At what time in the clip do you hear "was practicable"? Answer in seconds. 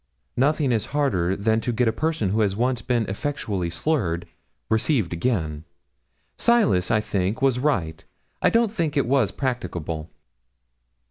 9.05-10.09